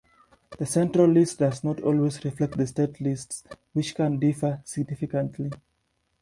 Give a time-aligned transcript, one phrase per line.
[0.57, 5.51] The central list does not always reflect the state lists, which can differ significantly.